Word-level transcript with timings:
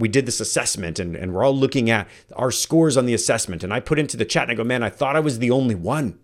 we 0.00 0.08
did 0.08 0.26
this 0.26 0.40
assessment 0.40 0.98
and, 0.98 1.14
and 1.14 1.32
we're 1.32 1.44
all 1.44 1.56
looking 1.56 1.90
at 1.90 2.08
our 2.34 2.50
scores 2.50 2.96
on 2.96 3.06
the 3.06 3.14
assessment. 3.14 3.62
And 3.62 3.72
I 3.72 3.80
put 3.80 3.98
into 3.98 4.16
the 4.16 4.24
chat 4.24 4.44
and 4.44 4.52
I 4.52 4.54
go, 4.54 4.64
man, 4.64 4.82
I 4.82 4.90
thought 4.90 5.16
I 5.16 5.20
was 5.20 5.38
the 5.38 5.50
only 5.50 5.74
one. 5.74 6.18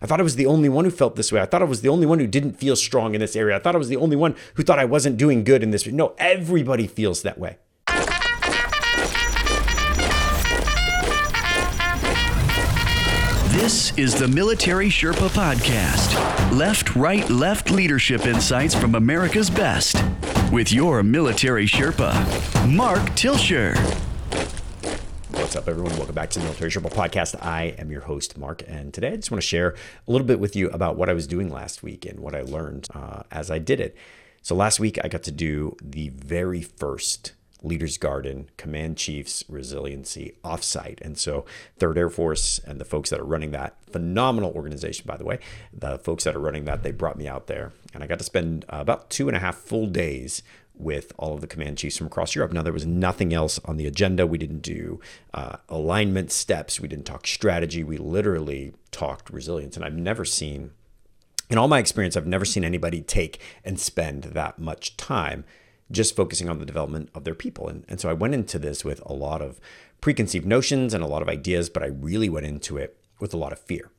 I 0.00 0.06
thought 0.06 0.20
I 0.20 0.24
was 0.24 0.36
the 0.36 0.46
only 0.46 0.68
one 0.68 0.84
who 0.84 0.90
felt 0.90 1.16
this 1.16 1.32
way. 1.32 1.40
I 1.40 1.46
thought 1.46 1.62
I 1.62 1.66
was 1.66 1.80
the 1.80 1.88
only 1.88 2.06
one 2.06 2.18
who 2.18 2.26
didn't 2.26 2.54
feel 2.54 2.76
strong 2.76 3.14
in 3.14 3.20
this 3.20 3.34
area. 3.34 3.56
I 3.56 3.58
thought 3.58 3.74
I 3.74 3.78
was 3.78 3.88
the 3.88 3.96
only 3.96 4.16
one 4.16 4.36
who 4.54 4.62
thought 4.62 4.78
I 4.78 4.84
wasn't 4.84 5.16
doing 5.16 5.42
good 5.42 5.62
in 5.62 5.70
this. 5.70 5.86
No, 5.86 6.14
everybody 6.18 6.86
feels 6.86 7.22
that 7.22 7.38
way. 7.38 7.56
This 13.66 13.96
is 13.98 14.14
the 14.14 14.28
Military 14.28 14.88
Sherpa 14.88 15.28
Podcast. 15.30 16.56
Left, 16.56 16.94
right, 16.94 17.28
left 17.30 17.70
leadership 17.70 18.26
insights 18.26 18.74
from 18.74 18.94
America's 18.94 19.50
best. 19.50 19.96
With 20.52 20.72
your 20.72 21.02
military 21.02 21.66
Sherpa, 21.66 22.14
Mark 22.72 23.00
Tilsher. 23.10 23.76
What's 25.32 25.56
up, 25.56 25.68
everyone? 25.68 25.96
Welcome 25.96 26.14
back 26.14 26.30
to 26.30 26.38
the 26.38 26.44
Military 26.44 26.70
Sherpa 26.70 26.90
Podcast. 26.90 27.34
I 27.44 27.74
am 27.78 27.90
your 27.90 28.02
host, 28.02 28.38
Mark, 28.38 28.62
and 28.68 28.94
today 28.94 29.08
I 29.12 29.16
just 29.16 29.30
want 29.30 29.42
to 29.42 29.46
share 29.46 29.74
a 30.06 30.10
little 30.12 30.26
bit 30.26 30.38
with 30.38 30.54
you 30.54 30.70
about 30.70 30.96
what 30.96 31.10
I 31.10 31.14
was 31.14 31.26
doing 31.26 31.50
last 31.50 31.82
week 31.82 32.06
and 32.06 32.20
what 32.20 32.34
I 32.34 32.42
learned 32.42 32.86
uh, 32.94 33.24
as 33.32 33.50
I 33.50 33.58
did 33.58 33.80
it. 33.80 33.96
So, 34.40 34.54
last 34.54 34.78
week 34.78 34.98
I 35.02 35.08
got 35.08 35.24
to 35.24 35.32
do 35.32 35.76
the 35.82 36.10
very 36.10 36.62
first 36.62 37.32
Leaders 37.62 37.96
Garden, 37.98 38.50
Command 38.56 38.96
Chiefs 38.96 39.44
Resiliency 39.48 40.36
offsite. 40.44 41.00
And 41.00 41.16
so, 41.16 41.44
Third 41.78 41.98
Air 41.98 42.10
Force 42.10 42.60
and 42.66 42.80
the 42.80 42.84
folks 42.84 43.10
that 43.10 43.20
are 43.20 43.24
running 43.24 43.50
that 43.52 43.76
phenomenal 43.90 44.52
organization, 44.52 45.04
by 45.06 45.16
the 45.16 45.24
way, 45.24 45.38
the 45.72 45.98
folks 45.98 46.24
that 46.24 46.36
are 46.36 46.40
running 46.40 46.64
that, 46.66 46.82
they 46.82 46.92
brought 46.92 47.16
me 47.16 47.26
out 47.26 47.46
there, 47.46 47.72
and 47.94 48.02
I 48.02 48.06
got 48.06 48.18
to 48.18 48.24
spend 48.24 48.64
uh, 48.68 48.78
about 48.78 49.10
two 49.10 49.28
and 49.28 49.36
a 49.36 49.40
half 49.40 49.56
full 49.56 49.86
days 49.86 50.42
with 50.78 51.12
all 51.16 51.34
of 51.34 51.40
the 51.40 51.46
command 51.46 51.78
chiefs 51.78 51.96
from 51.96 52.06
across 52.06 52.34
Europe. 52.34 52.52
Now, 52.52 52.62
there 52.62 52.72
was 52.72 52.86
nothing 52.86 53.32
else 53.32 53.58
on 53.64 53.76
the 53.76 53.86
agenda. 53.86 54.26
We 54.26 54.38
didn't 54.38 54.60
do 54.60 55.00
uh, 55.32 55.56
alignment 55.68 56.30
steps. 56.30 56.80
We 56.80 56.88
didn't 56.88 57.06
talk 57.06 57.26
strategy. 57.26 57.82
We 57.82 57.96
literally 57.96 58.74
talked 58.90 59.30
resilience. 59.30 59.76
And 59.76 59.84
I've 59.84 59.96
never 59.96 60.24
seen, 60.24 60.72
in 61.48 61.56
all 61.56 61.68
my 61.68 61.78
experience, 61.78 62.16
I've 62.16 62.26
never 62.26 62.44
seen 62.44 62.64
anybody 62.64 63.00
take 63.00 63.40
and 63.64 63.80
spend 63.80 64.24
that 64.24 64.58
much 64.58 64.96
time 64.96 65.44
just 65.90 66.16
focusing 66.16 66.48
on 66.48 66.58
the 66.58 66.66
development 66.66 67.10
of 67.14 67.24
their 67.24 67.34
people. 67.34 67.68
And, 67.68 67.84
and 67.88 68.00
so 68.00 68.08
I 68.08 68.14
went 68.14 68.34
into 68.34 68.58
this 68.58 68.84
with 68.84 69.00
a 69.06 69.12
lot 69.12 69.42
of 69.42 69.60
preconceived 70.00 70.46
notions 70.46 70.94
and 70.94 71.02
a 71.02 71.06
lot 71.06 71.22
of 71.22 71.28
ideas, 71.28 71.68
but 71.68 71.82
I 71.82 71.86
really 71.86 72.28
went 72.28 72.46
into 72.46 72.76
it 72.76 72.96
with 73.20 73.32
a 73.32 73.38
lot 73.38 73.52
of 73.52 73.58
fear. 73.58 73.90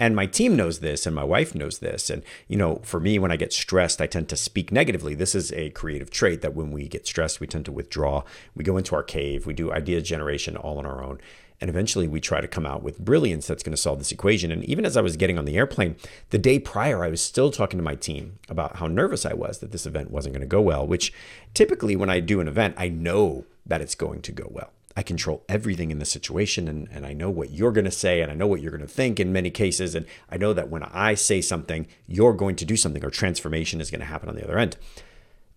And 0.00 0.16
my 0.16 0.26
team 0.26 0.56
knows 0.56 0.80
this, 0.80 1.06
and 1.06 1.14
my 1.14 1.22
wife 1.22 1.54
knows 1.54 1.78
this. 1.78 2.10
And, 2.10 2.24
you 2.48 2.56
know, 2.56 2.80
for 2.82 2.98
me, 2.98 3.20
when 3.20 3.30
I 3.30 3.36
get 3.36 3.52
stressed, 3.52 4.00
I 4.00 4.08
tend 4.08 4.28
to 4.30 4.36
speak 4.36 4.72
negatively. 4.72 5.14
This 5.14 5.34
is 5.34 5.52
a 5.52 5.70
creative 5.70 6.10
trait 6.10 6.40
that 6.40 6.56
when 6.56 6.72
we 6.72 6.88
get 6.88 7.06
stressed, 7.06 7.38
we 7.38 7.46
tend 7.46 7.66
to 7.66 7.72
withdraw. 7.72 8.24
We 8.56 8.64
go 8.64 8.76
into 8.76 8.96
our 8.96 9.04
cave, 9.04 9.46
we 9.46 9.54
do 9.54 9.70
idea 9.70 10.00
generation 10.00 10.56
all 10.56 10.78
on 10.78 10.86
our 10.86 11.04
own. 11.04 11.20
And 11.62 11.68
eventually 11.68 12.08
we 12.08 12.18
try 12.18 12.40
to 12.40 12.48
come 12.48 12.66
out 12.66 12.82
with 12.82 12.98
brilliance 12.98 13.46
that's 13.46 13.62
going 13.62 13.72
to 13.72 13.80
solve 13.80 14.00
this 14.00 14.10
equation. 14.10 14.50
And 14.50 14.64
even 14.64 14.84
as 14.84 14.96
I 14.96 15.00
was 15.00 15.16
getting 15.16 15.38
on 15.38 15.44
the 15.44 15.56
airplane, 15.56 15.94
the 16.30 16.38
day 16.38 16.58
prior, 16.58 17.04
I 17.04 17.08
was 17.08 17.22
still 17.22 17.52
talking 17.52 17.78
to 17.78 17.84
my 17.84 17.94
team 17.94 18.40
about 18.48 18.78
how 18.78 18.88
nervous 18.88 19.24
I 19.24 19.34
was 19.34 19.60
that 19.60 19.70
this 19.70 19.86
event 19.86 20.10
wasn't 20.10 20.34
going 20.34 20.40
to 20.40 20.48
go 20.48 20.60
well, 20.60 20.84
which 20.84 21.12
typically 21.54 21.94
when 21.94 22.10
I 22.10 22.18
do 22.18 22.40
an 22.40 22.48
event, 22.48 22.74
I 22.76 22.88
know 22.88 23.44
that 23.64 23.80
it's 23.80 23.94
going 23.94 24.22
to 24.22 24.32
go 24.32 24.48
well. 24.50 24.72
I 24.96 25.04
control 25.04 25.44
everything 25.48 25.92
in 25.92 26.00
the 26.00 26.04
situation 26.04 26.66
and, 26.66 26.88
and 26.90 27.06
I 27.06 27.12
know 27.12 27.30
what 27.30 27.52
you're 27.52 27.70
going 27.70 27.84
to 27.84 27.92
say 27.92 28.22
and 28.22 28.32
I 28.32 28.34
know 28.34 28.48
what 28.48 28.60
you're 28.60 28.76
going 28.76 28.80
to 28.80 28.92
think 28.92 29.20
in 29.20 29.32
many 29.32 29.50
cases. 29.52 29.94
And 29.94 30.04
I 30.28 30.38
know 30.38 30.52
that 30.52 30.68
when 30.68 30.82
I 30.82 31.14
say 31.14 31.40
something, 31.40 31.86
you're 32.08 32.32
going 32.32 32.56
to 32.56 32.64
do 32.64 32.76
something 32.76 33.04
or 33.04 33.10
transformation 33.10 33.80
is 33.80 33.88
going 33.88 34.00
to 34.00 34.06
happen 34.06 34.28
on 34.28 34.34
the 34.34 34.42
other 34.42 34.58
end. 34.58 34.76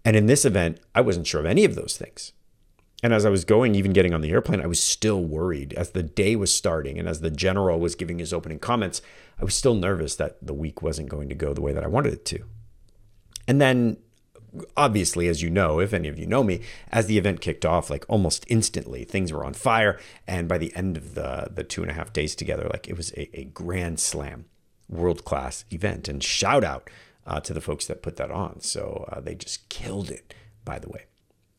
And 0.05 0.15
in 0.15 0.27
this 0.27 0.45
event, 0.45 0.81
I 0.93 1.01
wasn't 1.01 1.25
sure 1.25 1.39
of 1.39 1.47
any 1.47 1.65
of 1.65 1.73
those 1.73 1.97
things. 1.97 2.31
And 3.03 3.13
as 3.13 3.25
I 3.25 3.29
was 3.29 3.45
going, 3.45 3.75
even 3.75 3.93
getting 3.93 4.13
on 4.13 4.21
the 4.21 4.31
airplane, 4.31 4.61
I 4.61 4.67
was 4.67 4.81
still 4.81 5.23
worried. 5.23 5.73
As 5.73 5.91
the 5.91 6.03
day 6.03 6.35
was 6.35 6.53
starting 6.53 6.97
and 6.97 7.07
as 7.07 7.21
the 7.21 7.29
general 7.29 7.79
was 7.79 7.95
giving 7.95 8.19
his 8.19 8.33
opening 8.33 8.59
comments, 8.59 9.01
I 9.39 9.43
was 9.43 9.53
still 9.53 9.75
nervous 9.75 10.15
that 10.15 10.37
the 10.41 10.53
week 10.53 10.81
wasn't 10.81 11.09
going 11.09 11.29
to 11.29 11.35
go 11.35 11.53
the 11.53 11.61
way 11.61 11.73
that 11.73 11.83
I 11.83 11.87
wanted 11.87 12.13
it 12.13 12.25
to. 12.25 12.45
And 13.47 13.61
then, 13.61 13.97
obviously, 14.77 15.27
as 15.27 15.41
you 15.41 15.49
know, 15.49 15.79
if 15.79 15.93
any 15.93 16.07
of 16.07 16.17
you 16.17 16.25
know 16.25 16.41
me, 16.41 16.61
as 16.91 17.07
the 17.07 17.17
event 17.17 17.41
kicked 17.41 17.65
off, 17.65 17.89
like 17.89 18.05
almost 18.07 18.45
instantly, 18.47 19.03
things 19.03 19.31
were 19.31 19.45
on 19.45 19.53
fire. 19.53 19.99
And 20.25 20.47
by 20.47 20.57
the 20.57 20.75
end 20.75 20.97
of 20.97 21.15
the, 21.15 21.49
the 21.53 21.63
two 21.63 21.81
and 21.81 21.91
a 21.91 21.95
half 21.95 22.13
days 22.13 22.33
together, 22.33 22.67
like 22.71 22.87
it 22.87 22.97
was 22.97 23.11
a, 23.11 23.39
a 23.39 23.43
grand 23.43 23.99
slam, 23.99 24.45
world 24.89 25.25
class 25.25 25.65
event. 25.69 26.07
And 26.07 26.23
shout 26.23 26.63
out 26.63 26.89
uh, 27.27 27.39
to 27.41 27.53
the 27.53 27.61
folks 27.61 27.85
that 27.87 28.01
put 28.01 28.15
that 28.15 28.31
on. 28.31 28.61
So 28.61 29.07
uh, 29.11 29.19
they 29.19 29.35
just 29.35 29.67
killed 29.69 30.09
it, 30.09 30.33
by 30.63 30.79
the 30.79 30.89
way. 30.89 31.05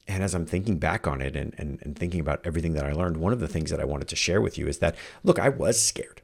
And 0.09 0.23
as 0.23 0.35
I'm 0.35 0.47
thinking 0.47 0.79
back 0.79 1.07
on 1.07 1.21
it 1.21 1.35
and, 1.35 1.55
and, 1.59 1.79
and 1.83 1.99
thinking 1.99 2.21
about 2.21 2.41
everything 2.45 2.75
that 2.75 2.85
I 2.85 2.93
learned, 2.93 3.17
one 3.17 3.33
of 3.33 3.41
the 3.41 3.49
things 3.49 3.71
that 3.71 3.81
I 3.81 3.85
wanted 3.85 4.09
to 4.09 4.17
share 4.17 4.41
with 4.41 4.57
you 4.57 4.69
is 4.69 4.79
that, 4.79 4.95
look, 5.25 5.39
I 5.39 5.49
was 5.49 5.83
scared. 5.83 6.23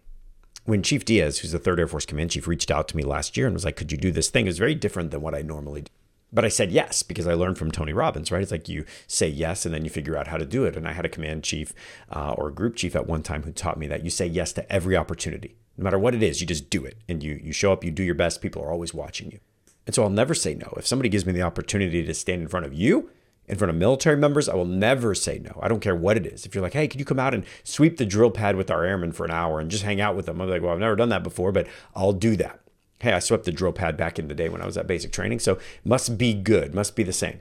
When 0.65 0.83
Chief 0.83 1.05
Diaz, 1.05 1.41
who's 1.41 1.51
the 1.51 1.59
3rd 1.59 1.81
Air 1.81 1.87
Force 1.89 2.07
Command 2.07 2.31
Chief, 2.31 2.47
reached 2.47 2.71
out 2.71 2.87
to 2.89 2.97
me 2.97 3.03
last 3.03 3.37
year 3.37 3.47
and 3.47 3.55
was 3.55 3.65
like, 3.65 3.75
could 3.75 3.91
you 3.91 3.99
do 3.99 4.13
this 4.13 4.31
thing? 4.31 4.47
It 4.47 4.51
was 4.51 4.59
very 4.59 4.77
different 4.77 5.11
than 5.11 5.21
what 5.21 5.35
I 5.35 5.43
normally 5.43 5.83
do. 5.83 5.91
But 6.33 6.45
I 6.45 6.49
said 6.49 6.73
yes 6.73 7.03
because 7.03 7.27
I 7.27 7.35
learned 7.35 7.59
from 7.59 7.71
Tony 7.71 7.93
Robbins, 7.93 8.33
right? 8.33 8.41
It's 8.41 8.53
like 8.53 8.69
you 8.69 8.87
say 9.07 9.29
yes 9.29 9.67
and 9.67 9.75
then 9.75 9.85
you 9.85 9.91
figure 9.91 10.17
out 10.17 10.29
how 10.29 10.39
to 10.39 10.47
do 10.47 10.65
it. 10.65 10.77
And 10.77 10.89
I 10.89 10.93
had 10.93 11.05
a 11.05 11.11
command 11.11 11.45
chief 11.45 11.75
uh, 12.11 12.35
or 12.39 12.49
a 12.49 12.55
group 12.55 12.77
chief 12.77 12.97
at 12.97 13.07
one 13.07 13.23
time 13.23 13.43
who 13.43 13.53
taught 13.53 13.79
me 13.79 13.87
that 13.89 14.05
you 14.05 14.09
say 14.09 14.27
yes 14.27 14.53
to 14.55 14.73
every 14.73 14.97
opportunity. 14.97 15.57
No 15.77 15.85
matter 15.85 15.99
what 15.99 16.15
it 16.15 16.23
is, 16.23 16.41
you 16.41 16.47
just 16.47 16.71
do 16.71 16.85
it. 16.85 16.97
And 17.09 17.23
you, 17.23 17.39
you 17.43 17.53
show 17.53 17.73
up, 17.73 17.85
you 17.85 17.91
do 17.91 18.03
your 18.03 18.15
best. 18.15 18.41
People 18.41 18.63
are 18.63 18.71
always 18.71 18.95
watching 18.95 19.31
you. 19.31 19.41
And 19.87 19.95
so 19.95 20.05
I'll 20.05 20.11
never 20.11 20.33
say 20.35 20.55
no. 20.55 20.73
If 20.77 20.87
somebody 20.87 21.09
gives 21.09 21.27
me 21.27 21.33
the 21.33 21.43
opportunity 21.43 22.03
to 22.03 22.15
stand 22.15 22.41
in 22.41 22.49
front 22.49 22.65
of 22.65 22.73
you, 22.73 23.11
in 23.49 23.59
front 23.59 23.71
of 23.71 23.77
military 23.77 24.17
members, 24.17 24.49
I 24.49 24.55
will 24.55 24.65
never 24.65 25.15
say 25.15 25.39
no. 25.39 25.59
I 25.63 25.69
don't 25.69 25.81
care 25.81 25.97
what 25.97 26.17
it 26.17 26.27
is. 26.27 26.47
If 26.47 26.55
you're 26.55 26.63
like, 26.63 26.75
hey, 26.75 26.87
can 26.89 26.99
you 26.99 27.05
come 27.05 27.19
out 27.19 27.35
and 27.35 27.45
sweep 27.65 27.97
the 27.97 28.07
drill 28.07 28.31
pad 28.31 28.57
with 28.57 28.71
our 28.71 28.85
airmen 28.85 29.13
for 29.13 29.25
an 29.25 29.31
hour 29.31 29.61
and 29.61 29.71
just 29.71 29.83
hang 29.85 30.01
out 30.01 30.17
with 30.17 30.27
them? 30.27 30.41
I'm 30.41 30.49
like, 30.49 30.63
well, 30.63 30.73
I've 30.73 30.79
never 30.79 30.97
done 30.97 31.09
that 31.09 31.25
before, 31.25 31.53
but 31.53 31.67
I'll 31.95 32.13
do 32.13 32.37
that. 32.37 32.61
Hey, 33.01 33.13
I 33.13 33.19
swept 33.19 33.45
the 33.45 33.53
drill 33.53 33.73
pad 33.73 33.97
back 33.97 34.19
in 34.19 34.29
the 34.29 34.35
day 34.35 34.49
when 34.49 34.63
I 34.63 34.67
was 34.67 34.77
at 34.77 34.87
basic 34.87 35.11
training, 35.11 35.41
so 35.41 35.59
must 35.85 36.17
be 36.17 36.35
good, 36.35 36.73
must 36.73 36.95
be 36.95 37.03
the 37.03 37.13
same. 37.13 37.41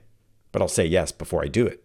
But 0.51 0.61
I'll 0.61 0.67
say 0.67 0.85
yes 0.85 1.11
before 1.11 1.43
I 1.43 1.47
do 1.47 1.67
it. 1.67 1.83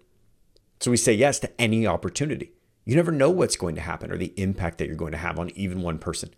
So 0.80 0.90
we 0.90 0.96
say 0.96 1.12
yes 1.12 1.38
to 1.40 1.60
any 1.60 1.86
opportunity. 1.86 2.52
You 2.84 2.96
never 2.96 3.12
know 3.12 3.30
what's 3.30 3.56
going 3.56 3.74
to 3.74 3.80
happen 3.80 4.10
or 4.10 4.16
the 4.16 4.32
impact 4.36 4.78
that 4.78 4.86
you're 4.86 4.96
going 4.96 5.12
to 5.12 5.18
have 5.18 5.38
on 5.38 5.50
even 5.50 5.82
one 5.82 5.98
person. 5.98 6.30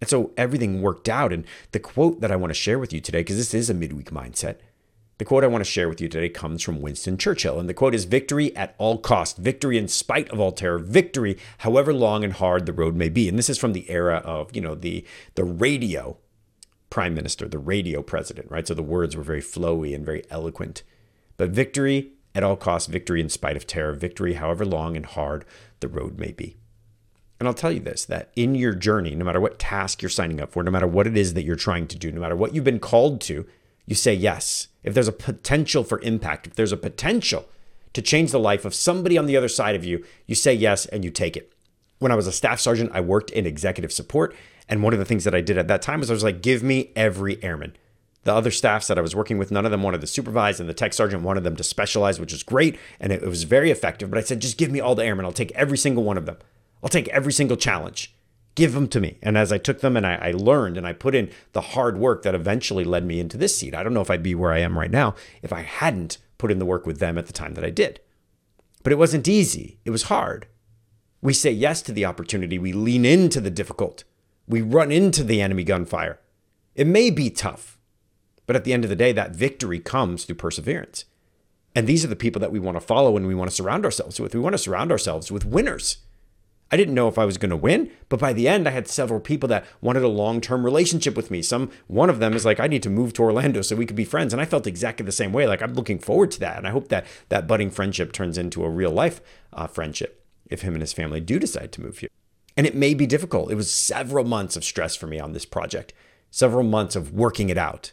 And 0.00 0.10
so 0.10 0.32
everything 0.36 0.82
worked 0.82 1.08
out. 1.08 1.32
And 1.32 1.44
the 1.72 1.80
quote 1.80 2.20
that 2.20 2.30
I 2.30 2.36
want 2.36 2.50
to 2.50 2.54
share 2.54 2.78
with 2.78 2.92
you 2.92 3.00
today, 3.00 3.20
because 3.20 3.36
this 3.36 3.54
is 3.54 3.70
a 3.70 3.74
midweek 3.74 4.10
mindset, 4.10 4.56
the 5.18 5.24
quote 5.24 5.42
I 5.42 5.48
want 5.48 5.64
to 5.64 5.70
share 5.70 5.88
with 5.88 6.00
you 6.00 6.08
today 6.08 6.28
comes 6.28 6.62
from 6.62 6.80
Winston 6.80 7.18
Churchill, 7.18 7.58
and 7.58 7.68
the 7.68 7.74
quote 7.74 7.94
is 7.94 8.04
Victory 8.04 8.54
at 8.56 8.74
all 8.78 8.98
cost, 8.98 9.36
victory 9.36 9.76
in 9.76 9.88
spite 9.88 10.28
of 10.30 10.38
all 10.38 10.52
terror, 10.52 10.78
victory 10.78 11.36
however 11.58 11.92
long 11.92 12.22
and 12.22 12.32
hard 12.32 12.66
the 12.66 12.72
road 12.72 12.94
may 12.94 13.08
be. 13.08 13.28
And 13.28 13.36
this 13.36 13.50
is 13.50 13.58
from 13.58 13.72
the 13.72 13.90
era 13.90 14.18
of, 14.24 14.54
you 14.54 14.60
know, 14.60 14.76
the, 14.76 15.04
the 15.34 15.44
radio 15.44 16.18
prime 16.88 17.14
minister, 17.14 17.48
the 17.48 17.58
radio 17.58 18.00
president, 18.00 18.48
right? 18.48 18.66
So 18.66 18.74
the 18.74 18.82
words 18.82 19.16
were 19.16 19.24
very 19.24 19.42
flowy 19.42 19.92
and 19.92 20.06
very 20.06 20.22
eloquent. 20.30 20.84
But 21.36 21.50
victory 21.50 22.12
at 22.34 22.44
all 22.44 22.56
costs, 22.56 22.88
victory 22.88 23.20
in 23.20 23.28
spite 23.28 23.56
of 23.56 23.66
terror, 23.66 23.94
victory 23.94 24.34
however 24.34 24.64
long 24.64 24.96
and 24.96 25.04
hard 25.04 25.44
the 25.80 25.88
road 25.88 26.18
may 26.18 26.30
be. 26.30 26.56
And 27.40 27.48
I'll 27.48 27.54
tell 27.54 27.72
you 27.72 27.80
this 27.80 28.04
that 28.04 28.30
in 28.36 28.54
your 28.54 28.74
journey, 28.74 29.16
no 29.16 29.24
matter 29.24 29.40
what 29.40 29.58
task 29.58 30.00
you're 30.00 30.08
signing 30.08 30.40
up 30.40 30.52
for, 30.52 30.62
no 30.62 30.70
matter 30.70 30.86
what 30.86 31.08
it 31.08 31.16
is 31.16 31.34
that 31.34 31.44
you're 31.44 31.56
trying 31.56 31.88
to 31.88 31.98
do, 31.98 32.12
no 32.12 32.20
matter 32.20 32.36
what 32.36 32.54
you've 32.54 32.64
been 32.64 32.80
called 32.80 33.20
to, 33.22 33.46
you 33.88 33.94
say 33.94 34.12
yes. 34.12 34.68
If 34.84 34.92
there's 34.92 35.08
a 35.08 35.12
potential 35.12 35.82
for 35.82 36.00
impact, 36.02 36.46
if 36.46 36.54
there's 36.54 36.72
a 36.72 36.76
potential 36.76 37.46
to 37.94 38.02
change 38.02 38.30
the 38.30 38.38
life 38.38 38.66
of 38.66 38.74
somebody 38.74 39.16
on 39.16 39.24
the 39.24 39.36
other 39.36 39.48
side 39.48 39.74
of 39.74 39.84
you, 39.84 40.04
you 40.26 40.34
say 40.34 40.52
yes 40.52 40.84
and 40.84 41.04
you 41.04 41.10
take 41.10 41.38
it. 41.38 41.54
When 41.98 42.12
I 42.12 42.14
was 42.14 42.26
a 42.26 42.32
staff 42.32 42.60
sergeant, 42.60 42.90
I 42.92 43.00
worked 43.00 43.30
in 43.30 43.46
executive 43.46 43.90
support. 43.90 44.36
And 44.68 44.82
one 44.82 44.92
of 44.92 44.98
the 44.98 45.06
things 45.06 45.24
that 45.24 45.34
I 45.34 45.40
did 45.40 45.56
at 45.56 45.68
that 45.68 45.80
time 45.80 46.00
was 46.00 46.10
I 46.10 46.14
was 46.14 46.22
like, 46.22 46.42
give 46.42 46.62
me 46.62 46.92
every 46.94 47.42
airman. 47.42 47.76
The 48.24 48.34
other 48.34 48.50
staffs 48.50 48.88
that 48.88 48.98
I 48.98 49.00
was 49.00 49.16
working 49.16 49.38
with, 49.38 49.50
none 49.50 49.64
of 49.64 49.70
them 49.70 49.82
wanted 49.82 50.02
to 50.02 50.06
supervise, 50.06 50.60
and 50.60 50.68
the 50.68 50.74
tech 50.74 50.92
sergeant 50.92 51.22
wanted 51.22 51.44
them 51.44 51.56
to 51.56 51.64
specialize, 51.64 52.20
which 52.20 52.34
is 52.34 52.42
great. 52.42 52.78
And 53.00 53.10
it, 53.10 53.22
was 53.22 53.44
very 53.44 53.70
effective. 53.70 54.10
But 54.10 54.18
I 54.18 54.22
said, 54.22 54.40
just 54.40 54.58
give 54.58 54.70
me 54.70 54.80
all 54.80 54.94
the 54.94 55.04
airmen. 55.04 55.24
I'll 55.24 55.32
take 55.32 55.52
every 55.52 55.78
single 55.78 56.04
one 56.04 56.18
of 56.18 56.26
them. 56.26 56.36
I'll 56.82 56.90
take 56.90 57.08
every 57.08 57.32
single 57.32 57.56
challenge 57.56 58.14
give 58.58 58.74
them 58.74 58.88
to 58.88 59.00
me. 59.00 59.18
And 59.22 59.38
as 59.38 59.52
I 59.52 59.58
took 59.58 59.80
them 59.80 59.96
and 59.96 60.04
I, 60.04 60.16
I, 60.16 60.32
learned 60.32 60.76
and 60.76 60.84
I 60.84 60.92
put 60.92 61.14
in 61.14 61.30
the 61.52 61.60
hard 61.60 61.96
work 61.96 62.24
that 62.24 62.34
eventually 62.34 62.82
led 62.82 63.06
me 63.06 63.20
into 63.20 63.36
this 63.36 63.56
seat, 63.56 63.72
I 63.72 63.84
don't 63.84 63.94
know 63.94 64.00
if 64.00 64.10
I'd 64.10 64.22
be 64.22 64.34
where 64.34 64.52
I 64.52 64.58
am 64.58 64.76
right 64.76 64.90
now 64.90 65.14
if 65.42 65.52
I 65.52 65.62
hadn't 65.62 66.18
put 66.38 66.50
in 66.50 66.58
the 66.58 66.66
work 66.66 66.84
with 66.84 66.98
them 66.98 67.16
at 67.16 67.28
the 67.28 67.32
time 67.32 67.54
that 67.54 67.64
I 67.64 67.70
did. 67.70 68.00
But 68.82 68.92
it 68.92 68.98
wasn't 68.98 69.28
easy, 69.28 69.78
it 69.84 69.90
was 69.90 70.04
hard. 70.04 70.48
We 71.22 71.32
say 71.32 71.52
yes 71.52 71.82
to 71.82 71.92
the 71.92 72.04
opportunity, 72.04 72.58
we 72.58 72.72
lean 72.72 73.04
into 73.04 73.40
the 73.40 73.50
difficult, 73.50 74.02
we 74.48 74.60
run 74.60 74.90
into 74.90 75.22
the 75.22 75.40
enemy 75.40 75.62
gunfire. 75.62 76.18
It 76.74 76.88
may 76.88 77.10
be 77.10 77.30
tough, 77.30 77.78
but 78.46 78.56
at 78.56 78.64
the 78.64 78.72
end 78.72 78.82
of 78.82 78.90
the 78.90 78.96
day, 78.96 79.12
that 79.12 79.36
victory 79.36 79.78
comes 79.78 80.24
through 80.24 80.36
perseverance. 80.36 81.04
And 81.76 81.86
these 81.86 82.04
are 82.04 82.08
the 82.08 82.16
people 82.16 82.40
that 82.40 82.50
we 82.50 82.58
want 82.58 82.76
to 82.76 82.80
follow 82.80 83.16
and 83.16 83.26
we 83.28 83.36
want 83.36 83.50
to 83.50 83.56
surround 83.56 83.84
ourselves 83.84 84.18
with. 84.18 84.34
We 84.34 84.40
want 84.40 84.54
to 84.54 84.58
surround 84.58 84.90
ourselves 84.90 85.30
with 85.30 85.44
winners. 85.44 85.98
I 86.70 86.76
didn't 86.76 86.94
know 86.94 87.08
if 87.08 87.18
I 87.18 87.24
was 87.24 87.38
going 87.38 87.50
to 87.50 87.56
win, 87.56 87.90
but 88.08 88.20
by 88.20 88.34
the 88.34 88.46
end, 88.46 88.68
I 88.68 88.72
had 88.72 88.88
several 88.88 89.20
people 89.20 89.48
that 89.48 89.64
wanted 89.80 90.02
a 90.02 90.08
long 90.08 90.40
term 90.40 90.64
relationship 90.64 91.16
with 91.16 91.30
me. 91.30 91.40
Some, 91.40 91.70
one 91.86 92.10
of 92.10 92.18
them 92.18 92.34
is 92.34 92.44
like, 92.44 92.60
I 92.60 92.66
need 92.66 92.82
to 92.82 92.90
move 92.90 93.14
to 93.14 93.22
Orlando 93.22 93.62
so 93.62 93.74
we 93.74 93.86
could 93.86 93.96
be 93.96 94.04
friends. 94.04 94.32
And 94.34 94.42
I 94.42 94.44
felt 94.44 94.66
exactly 94.66 95.06
the 95.06 95.12
same 95.12 95.32
way. 95.32 95.46
Like, 95.46 95.62
I'm 95.62 95.72
looking 95.72 95.98
forward 95.98 96.30
to 96.32 96.40
that. 96.40 96.58
And 96.58 96.66
I 96.66 96.70
hope 96.70 96.88
that 96.88 97.06
that 97.30 97.46
budding 97.46 97.70
friendship 97.70 98.12
turns 98.12 98.36
into 98.36 98.64
a 98.64 98.70
real 98.70 98.90
life 98.90 99.22
uh, 99.52 99.66
friendship 99.66 100.26
if 100.50 100.62
him 100.62 100.74
and 100.74 100.82
his 100.82 100.92
family 100.92 101.20
do 101.20 101.38
decide 101.38 101.72
to 101.72 101.80
move 101.80 101.98
here. 101.98 102.10
And 102.56 102.66
it 102.66 102.74
may 102.74 102.92
be 102.92 103.06
difficult. 103.06 103.50
It 103.50 103.54
was 103.54 103.70
several 103.70 104.24
months 104.24 104.56
of 104.56 104.64
stress 104.64 104.94
for 104.94 105.06
me 105.06 105.18
on 105.18 105.32
this 105.32 105.44
project, 105.44 105.94
several 106.30 106.64
months 106.64 106.96
of 106.96 107.12
working 107.12 107.48
it 107.48 107.58
out. 107.58 107.92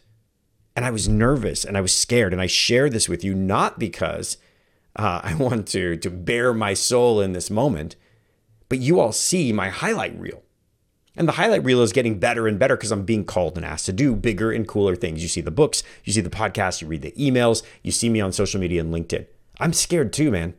And 0.74 0.84
I 0.84 0.90
was 0.90 1.08
nervous 1.08 1.64
and 1.64 1.78
I 1.78 1.80
was 1.80 1.92
scared. 1.92 2.32
And 2.34 2.42
I 2.42 2.46
share 2.46 2.90
this 2.90 3.08
with 3.08 3.24
you 3.24 3.34
not 3.34 3.78
because 3.78 4.36
uh, 4.96 5.20
I 5.24 5.34
want 5.34 5.66
to, 5.68 5.96
to 5.96 6.10
bare 6.10 6.52
my 6.52 6.74
soul 6.74 7.22
in 7.22 7.32
this 7.32 7.48
moment 7.48 7.96
but 8.68 8.78
you 8.78 9.00
all 9.00 9.12
see 9.12 9.52
my 9.52 9.68
highlight 9.68 10.18
reel. 10.18 10.42
And 11.16 11.26
the 11.26 11.32
highlight 11.32 11.64
reel 11.64 11.80
is 11.80 11.92
getting 11.92 12.18
better 12.18 12.46
and 12.46 12.58
better 12.58 12.76
because 12.76 12.92
I'm 12.92 13.04
being 13.04 13.24
called 13.24 13.56
and 13.56 13.64
asked 13.64 13.86
to 13.86 13.92
do 13.92 14.14
bigger 14.14 14.52
and 14.52 14.68
cooler 14.68 14.94
things. 14.94 15.22
You 15.22 15.28
see 15.28 15.40
the 15.40 15.50
books, 15.50 15.82
you 16.04 16.12
see 16.12 16.20
the 16.20 16.28
podcast, 16.28 16.82
you 16.82 16.88
read 16.88 17.02
the 17.02 17.12
emails, 17.12 17.62
you 17.82 17.90
see 17.90 18.10
me 18.10 18.20
on 18.20 18.32
social 18.32 18.60
media 18.60 18.82
and 18.82 18.92
LinkedIn. 18.92 19.26
I'm 19.58 19.72
scared 19.72 20.12
too, 20.12 20.30
man. 20.30 20.54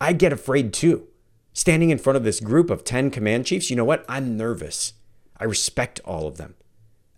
I 0.00 0.12
get 0.12 0.32
afraid 0.32 0.72
too. 0.72 1.08
Standing 1.52 1.90
in 1.90 1.98
front 1.98 2.16
of 2.16 2.24
this 2.24 2.40
group 2.40 2.70
of 2.70 2.84
10 2.84 3.10
command 3.10 3.46
chiefs, 3.46 3.70
you 3.70 3.76
know 3.76 3.84
what? 3.84 4.04
I'm 4.08 4.36
nervous. 4.36 4.92
I 5.38 5.44
respect 5.44 6.00
all 6.04 6.28
of 6.28 6.36
them. 6.36 6.54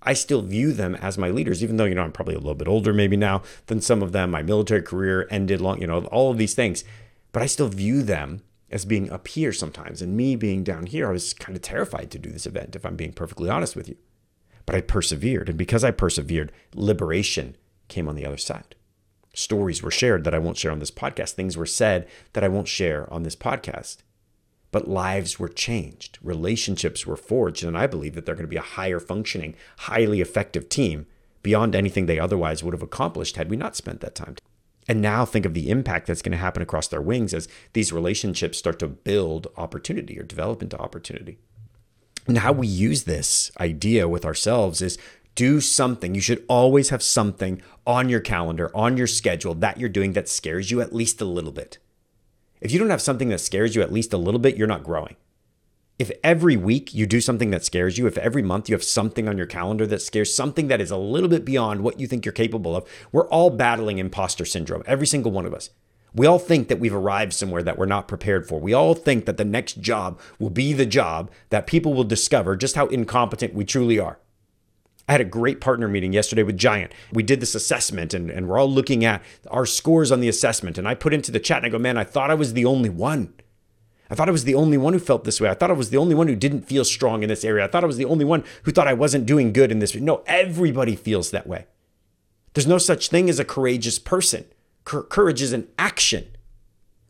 I 0.03 0.13
still 0.13 0.41
view 0.41 0.73
them 0.73 0.95
as 0.95 1.19
my 1.19 1.31
leaders, 1.31 1.63
even 1.63 1.77
though, 1.77 1.85
you 1.85 1.95
know, 1.95 2.03
I'm 2.03 2.13
probably 2.13 2.35
a 2.35 2.39
little 2.39 2.55
bit 2.55 2.69
older 2.69 2.93
maybe 2.93 3.17
now 3.17 3.43
than 3.67 3.81
some 3.81 4.03
of 4.03 4.13
them. 4.13 4.31
My 4.31 4.43
military 4.43 4.83
career 4.83 5.27
ended 5.31 5.61
long, 5.61 5.81
you 5.81 5.87
know, 5.87 6.05
all 6.07 6.31
of 6.31 6.39
these 6.39 6.55
things. 6.55 6.85
But 7.33 7.43
I 7.43 7.47
still 7.47 7.69
view 7.69 8.03
them 8.03 8.43
as 8.71 8.85
being 8.85 9.11
up 9.11 9.29
here 9.29 9.53
sometimes. 9.53 10.03
And 10.03 10.17
me 10.17 10.37
being 10.37 10.65
down 10.65 10.87
here, 10.87 11.09
I 11.09 11.13
was 11.13 11.35
kind 11.35 11.57
of 11.57 11.63
terrified 11.63 12.11
to 12.11 12.19
do 12.19 12.31
this 12.31 12.47
event, 12.47 12.75
if 12.75 12.85
I'm 12.85 12.97
being 12.97 13.13
perfectly 13.13 13.49
honest 13.49 13.77
with 13.77 13.89
you. 13.89 13.97
But 14.65 14.75
I 14.75 14.81
persevered. 14.81 15.49
And 15.49 15.59
because 15.59 15.85
I 15.85 15.91
persevered, 15.93 16.53
liberation 16.75 17.57
came 17.89 18.09
on 18.09 18.17
the 18.17 18.27
other 18.27 18.37
side. 18.37 18.75
Stories 19.35 19.83
were 19.83 19.91
shared 19.91 20.25
that 20.25 20.35
I 20.35 20.39
won't 20.39 20.57
share 20.57 20.73
on 20.73 20.81
this 20.81 20.91
podcast. 20.91 21.33
Things 21.33 21.57
were 21.57 21.67
said 21.67 22.09
that 22.33 22.43
I 22.43 22.49
won't 22.49 22.69
share 22.69 23.13
on 23.13 23.23
this 23.23 23.37
podcast. 23.37 23.99
But 24.73 24.89
lives 24.89 25.39
were 25.39 25.49
changed, 25.49 26.19
relationships 26.21 27.07
were 27.07 27.17
forged. 27.17 27.63
And 27.63 27.79
I 27.79 27.87
believe 27.87 28.15
that 28.15 28.27
they're 28.27 28.35
going 28.35 28.45
to 28.45 28.49
be 28.49 28.57
a 28.57 28.63
higher 28.63 28.99
functioning, 28.99 29.55
highly 29.79 30.21
effective 30.21 30.69
team 30.69 31.07
beyond 31.43 31.77
anything 31.77 32.07
they 32.07 32.19
otherwise 32.19 32.65
would 32.65 32.75
have 32.75 32.83
accomplished 32.83 33.37
had 33.37 33.49
we 33.49 33.57
not 33.57 33.77
spent 33.77 34.01
that 34.01 34.17
time. 34.17 34.35
And 34.89 35.03
now 35.03 35.25
think 35.25 35.45
of 35.45 35.55
the 35.55 35.71
impact 35.71 36.07
that's 36.07 36.23
going 36.23 36.33
to 36.33 36.39
happen 36.39 36.63
across 36.63 36.89
their 36.89 37.03
wings 37.03 37.35
as 37.35 37.49
these 37.73 37.93
relationships 37.93 38.59
start 38.59 38.79
to 38.79 38.89
build 38.89 39.49
opportunity 39.57 40.19
or 40.19 40.23
develop 40.23 40.63
into 40.63 40.79
opportunity. 40.79 41.39
And 42.27 42.39
how 42.39 42.53
we 42.53 42.67
use 42.67 43.05
this 43.05 43.51
idea 43.59 44.09
with 44.09 44.25
ourselves 44.25 44.83
is 44.83 44.99
do 45.35 45.61
something. 45.61 46.15
You 46.15 46.21
should 46.21 46.45
always 46.49 46.91
have 46.91 47.03
something 47.03 47.61
on 47.87 48.09
your 48.09 48.21
calendar, 48.21 48.71
on 48.75 48.97
your 48.97 49.07
schedule 49.07 49.55
that 49.55 49.79
you're 49.79 49.89
doing 49.89 50.13
that 50.13 50.29
scares 50.29 50.71
you 50.71 50.81
at 50.81 50.95
least 50.95 51.21
a 51.21 51.25
little 51.25 51.53
bit. 51.53 51.79
If 52.61 52.73
you 52.73 52.79
don't 52.79 52.91
have 52.91 53.03
something 53.03 53.29
that 53.29 53.41
scares 53.41 53.75
you 53.75 53.83
at 53.83 53.93
least 53.93 54.13
a 54.13 54.19
little 54.19 54.41
bit, 54.41 54.57
you're 54.57 54.67
not 54.67 54.85
growing 54.85 55.17
if 55.99 56.11
every 56.23 56.57
week 56.57 56.93
you 56.93 57.07
do 57.07 57.21
something 57.21 57.51
that 57.51 57.65
scares 57.65 57.97
you, 57.97 58.07
if 58.07 58.19
every 58.19 58.43
month 58.43 58.69
you 58.69 58.75
have 58.75 58.85
something 58.85 59.29
on 59.29 59.39
your 59.39 59.47
calendar 59.47 59.87
that 59.87 60.03
scares 60.03 60.35
something 60.35 60.69
that 60.69 60.81
is 60.81 60.91
a 60.91 60.97
little 60.97 61.29
bit 61.29 61.45
beyond 61.45 61.81
what 61.81 61.99
you 61.99 62.07
think 62.07 62.25
you're 62.25 62.33
capable 62.33 62.77
of, 62.77 62.87
we're 63.13 63.29
all 63.29 63.49
battling 63.49 63.99
imposter 63.99 64.45
syndrome, 64.45 64.83
every 64.87 65.07
single 65.07 65.33
one 65.33 65.47
of 65.47 65.55
us. 65.55 65.71
We 66.15 66.27
all 66.27 66.39
think 66.39 66.69
that 66.69 66.79
we've 66.79 66.95
arrived 66.95 67.33
somewhere 67.33 67.63
that 67.63 67.79
we're 67.79 67.87
not 67.87 68.09
prepared 68.09 68.47
for. 68.47 68.59
We 68.59 68.73
all 68.73 68.95
think 68.95 69.27
that 69.27 69.37
the 69.37 69.45
next 69.45 69.81
job 69.81 70.19
will 70.39 70.51
be 70.51 70.73
the 70.73 70.87
job 70.87 71.31
that 71.51 71.67
people 71.67 71.95
will 71.95 72.05
discover 72.05 72.57
just 72.57 72.77
how 72.77 72.87
incompetent 72.87 73.55
we 73.55 73.65
truly 73.65 73.99
are. 73.99 74.19
I 75.09 75.13
had 75.13 75.21
a 75.21 75.27
great 75.27 75.61
partner 75.61 75.89
meeting 75.89 76.13
yesterday 76.13 76.43
with 76.43 76.57
Giant. 76.57 76.93
We 77.13 77.23
did 77.23 77.41
this 77.41 77.55
assessment 77.55 78.13
and, 78.13 78.31
and 78.31 78.49
we're 78.49 78.59
all 78.59 78.71
looking 78.71 79.05
at 79.05 79.23
our 79.51 79.67
scores 79.67 80.11
on 80.11 80.21
the 80.21 80.29
assessment. 80.29 80.79
And 80.79 80.89
I 80.89 80.95
put 80.95 81.15
into 81.15 81.31
the 81.31 81.39
chat 81.39 81.59
and 81.59 81.67
I 81.67 81.69
go, 81.69 81.79
man, 81.79 81.97
I 81.97 82.05
thought 82.05 82.31
I 82.31 82.35
was 82.35 82.55
the 82.55 82.65
only 82.65 82.89
one. 82.89 83.35
I 84.11 84.15
thought 84.15 84.29
I 84.29 84.33
was 84.33 84.45
the 84.45 84.55
only 84.55 84.77
one 84.77 84.93
who 84.93 84.99
felt 84.99 85.25
this 85.25 85.41
way. 85.41 85.49
I 85.49 85.55
thought 85.55 85.71
I 85.71 85.75
was 85.75 85.91
the 85.91 85.97
only 85.97 86.15
one 86.15 86.29
who 86.29 86.37
didn't 86.37 86.63
feel 86.63 86.85
strong 86.85 87.23
in 87.23 87.29
this 87.29 87.45
area. 87.45 87.65
I 87.65 87.69
thought 87.69 87.85
I 87.85 87.89
was 87.89 87.97
the 87.97 88.05
only 88.05 88.25
one 88.25 88.45
who 88.63 88.73
thought 88.73 88.89
I 88.89 88.95
wasn't 88.95 89.27
doing 89.27 89.53
good 89.53 89.73
in 89.73 89.81
this. 89.81 89.95
No, 89.95 90.23
everybody 90.27 90.95
feels 90.95 91.31
that 91.33 91.47
way. 91.47 91.67
There's 92.55 92.67
no 92.67 92.79
such 92.79 93.09
thing 93.09 93.29
as 93.29 93.39
a 93.39 93.45
courageous 93.45 93.99
person. 93.99 94.45
Courage 94.85 95.43
is 95.43 95.53
an 95.53 95.69
action. 95.79 96.27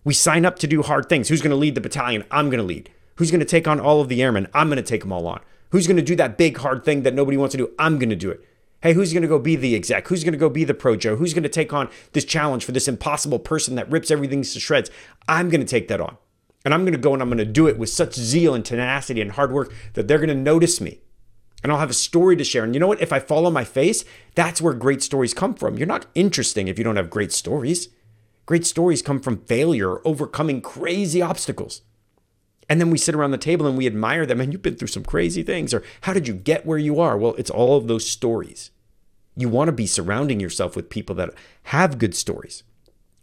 We 0.02 0.14
sign 0.14 0.46
up 0.46 0.58
to 0.60 0.66
do 0.66 0.82
hard 0.82 1.08
things. 1.08 1.28
Who's 1.28 1.42
going 1.42 1.50
to 1.50 1.56
lead 1.56 1.74
the 1.74 1.80
battalion? 1.80 2.24
I'm 2.30 2.48
going 2.48 2.58
to 2.58 2.64
lead. 2.64 2.90
Who's 3.16 3.30
going 3.30 3.40
to 3.40 3.46
take 3.46 3.68
on 3.68 3.78
all 3.78 4.00
of 4.00 4.08
the 4.08 4.22
airmen? 4.22 4.48
I'm 4.54 4.68
going 4.68 4.76
to 4.76 4.82
take 4.82 5.02
them 5.02 5.12
all 5.12 5.26
on. 5.26 5.40
Who's 5.70 5.86
going 5.86 5.96
to 5.96 6.02
do 6.02 6.16
that 6.16 6.38
big 6.38 6.58
hard 6.58 6.84
thing 6.84 7.02
that 7.02 7.14
nobody 7.14 7.36
wants 7.36 7.52
to 7.52 7.58
do? 7.58 7.70
I'm 7.78 7.98
going 7.98 8.10
to 8.10 8.16
do 8.16 8.30
it. 8.30 8.44
Hey, 8.82 8.92
who's 8.92 9.12
going 9.12 9.22
to 9.22 9.28
go 9.28 9.38
be 9.38 9.56
the 9.56 9.74
exec? 9.74 10.06
Who's 10.08 10.22
going 10.22 10.32
to 10.32 10.38
go 10.38 10.48
be 10.48 10.64
the 10.64 10.74
pro 10.74 10.96
Joe? 10.96 11.16
Who's 11.16 11.34
going 11.34 11.42
to 11.42 11.48
take 11.48 11.72
on 11.72 11.88
this 12.12 12.24
challenge 12.24 12.64
for 12.64 12.72
this 12.72 12.88
impossible 12.88 13.38
person 13.38 13.74
that 13.74 13.90
rips 13.90 14.10
everything 14.10 14.42
to 14.42 14.60
shreds? 14.60 14.90
I'm 15.28 15.48
going 15.48 15.60
to 15.60 15.66
take 15.66 15.88
that 15.88 16.00
on. 16.00 16.18
And 16.66 16.74
I'm 16.74 16.82
going 16.82 16.94
to 16.94 16.98
go 16.98 17.12
and 17.12 17.22
I'm 17.22 17.28
going 17.28 17.38
to 17.38 17.44
do 17.44 17.68
it 17.68 17.78
with 17.78 17.90
such 17.90 18.14
zeal 18.14 18.52
and 18.52 18.64
tenacity 18.64 19.20
and 19.20 19.30
hard 19.30 19.52
work 19.52 19.72
that 19.92 20.08
they're 20.08 20.18
going 20.18 20.30
to 20.30 20.34
notice 20.34 20.80
me. 20.80 20.98
And 21.62 21.70
I'll 21.70 21.78
have 21.78 21.90
a 21.90 21.94
story 21.94 22.34
to 22.34 22.42
share. 22.42 22.64
And 22.64 22.74
you 22.74 22.80
know 22.80 22.88
what? 22.88 23.00
If 23.00 23.12
I 23.12 23.20
fall 23.20 23.46
on 23.46 23.52
my 23.52 23.62
face, 23.62 24.04
that's 24.34 24.60
where 24.60 24.74
great 24.74 25.00
stories 25.00 25.32
come 25.32 25.54
from. 25.54 25.78
You're 25.78 25.86
not 25.86 26.06
interesting 26.16 26.66
if 26.66 26.76
you 26.76 26.82
don't 26.82 26.96
have 26.96 27.08
great 27.08 27.30
stories. 27.30 27.90
Great 28.46 28.66
stories 28.66 29.00
come 29.00 29.20
from 29.20 29.44
failure 29.44 30.04
overcoming 30.04 30.60
crazy 30.60 31.22
obstacles. 31.22 31.82
And 32.68 32.80
then 32.80 32.90
we 32.90 32.98
sit 32.98 33.14
around 33.14 33.30
the 33.30 33.38
table 33.38 33.68
and 33.68 33.78
we 33.78 33.86
admire 33.86 34.26
them. 34.26 34.40
And 34.40 34.52
you've 34.52 34.62
been 34.62 34.74
through 34.74 34.88
some 34.88 35.04
crazy 35.04 35.44
things. 35.44 35.72
Or 35.72 35.84
how 36.00 36.14
did 36.14 36.26
you 36.26 36.34
get 36.34 36.66
where 36.66 36.78
you 36.78 36.98
are? 36.98 37.16
Well, 37.16 37.36
it's 37.38 37.48
all 37.48 37.76
of 37.76 37.86
those 37.86 38.10
stories. 38.10 38.72
You 39.36 39.48
want 39.48 39.68
to 39.68 39.72
be 39.72 39.86
surrounding 39.86 40.40
yourself 40.40 40.74
with 40.74 40.90
people 40.90 41.14
that 41.14 41.30
have 41.62 41.98
good 41.98 42.16
stories. 42.16 42.64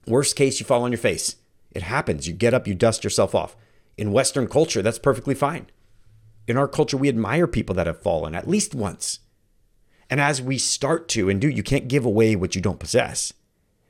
Worst 0.07 0.37
case, 0.37 0.61
you 0.61 0.65
fall 0.65 0.83
on 0.83 0.93
your 0.93 0.97
face. 0.97 1.35
It 1.73 1.83
happens. 1.83 2.27
You 2.27 2.33
get 2.33 2.53
up, 2.53 2.67
you 2.67 2.75
dust 2.75 3.03
yourself 3.03 3.33
off. 3.35 3.55
In 3.97 4.11
Western 4.11 4.47
culture, 4.47 4.81
that's 4.81 4.99
perfectly 4.99 5.35
fine. 5.35 5.67
In 6.47 6.57
our 6.57 6.67
culture, 6.67 6.97
we 6.97 7.09
admire 7.09 7.47
people 7.47 7.75
that 7.75 7.87
have 7.87 8.01
fallen 8.01 8.35
at 8.35 8.47
least 8.47 8.75
once. 8.75 9.19
And 10.09 10.19
as 10.19 10.41
we 10.41 10.57
start 10.57 11.07
to 11.09 11.29
and 11.29 11.39
do, 11.39 11.47
you 11.47 11.63
can't 11.63 11.87
give 11.87 12.05
away 12.05 12.35
what 12.35 12.55
you 12.55 12.61
don't 12.61 12.79
possess. 12.79 13.33